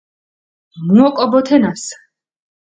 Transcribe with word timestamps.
მუ 0.93 0.97
ოკო 1.07 1.25
ბო 1.31 1.39
თენას 1.47 1.83